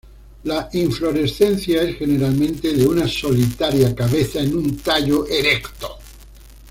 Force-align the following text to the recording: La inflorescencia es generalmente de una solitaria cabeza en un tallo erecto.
La 0.45 0.67
inflorescencia 0.73 1.83
es 1.83 1.95
generalmente 1.97 2.73
de 2.73 2.87
una 2.87 3.07
solitaria 3.07 3.93
cabeza 3.93 4.39
en 4.39 4.55
un 4.57 4.75
tallo 4.79 5.27
erecto. 5.27 5.95